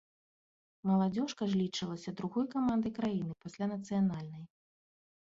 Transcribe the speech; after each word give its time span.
Маладзёжка 0.91 1.43
ж 1.51 1.59
лічылася 1.63 2.13
другой 2.21 2.45
камандай 2.53 2.91
краіны, 2.99 3.35
пасля 3.43 3.65
нацыянальнай. 3.75 4.41